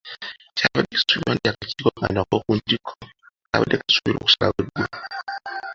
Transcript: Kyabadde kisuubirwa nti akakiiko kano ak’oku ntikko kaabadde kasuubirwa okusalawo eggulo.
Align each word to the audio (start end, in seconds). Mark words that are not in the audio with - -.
Kyabadde 0.55 0.83
kisuubirwa 0.99 1.31
nti 1.35 1.47
akakiiko 1.51 1.89
kano 1.97 2.19
ak’oku 2.23 2.51
ntikko 2.57 2.93
kaabadde 3.49 3.75
kasuubirwa 3.79 4.21
okusalawo 4.21 4.59
eggulo. 4.63 4.97